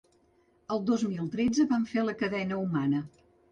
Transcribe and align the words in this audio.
El 0.75 0.81
dos 0.91 1.03
mil 1.09 1.27
tretze 1.35 1.67
vam 1.75 1.85
fer 1.93 2.07
la 2.09 2.17
cadena 2.25 2.61
humana. 2.65 3.07